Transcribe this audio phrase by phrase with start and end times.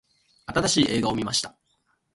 [0.47, 1.55] 新しい映画を観ました。